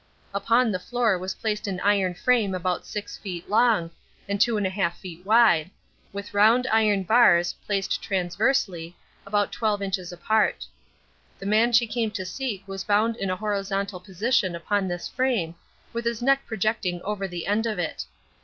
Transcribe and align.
Upon 0.33 0.71
the 0.71 0.79
floor 0.79 1.19
was 1.19 1.35
placed 1.35 1.67
an 1.67 1.79
iron 1.81 2.15
frame 2.15 2.55
about 2.55 2.87
six 2.87 3.19
feet 3.19 3.47
long, 3.47 3.91
and 4.27 4.41
two 4.41 4.57
and 4.57 4.65
a 4.65 4.69
half 4.71 4.97
feet 4.97 5.23
wide, 5.23 5.69
with 6.11 6.33
round 6.33 6.65
iron 6.71 7.03
bars, 7.03 7.53
placed 7.67 8.01
transversely, 8.01 8.97
about 9.27 9.51
twelve 9.51 9.79
inches 9.79 10.11
apart. 10.11 10.65
The 11.37 11.45
man 11.45 11.71
she 11.71 11.85
came 11.85 12.09
to 12.17 12.25
seek 12.25 12.67
was 12.67 12.83
bound 12.83 13.15
in 13.17 13.29
a 13.29 13.35
horizontal 13.35 13.99
position 13.99 14.55
upon 14.55 14.87
this 14.87 15.07
frame, 15.07 15.53
with 15.93 16.05
his 16.05 16.19
neck 16.23 16.47
projecting 16.47 16.99
over 17.03 17.27
the 17.27 17.45
end 17.45 17.67
of 17.67 17.77
it. 17.77 18.05